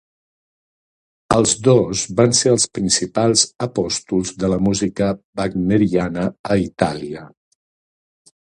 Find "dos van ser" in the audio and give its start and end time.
1.67-2.53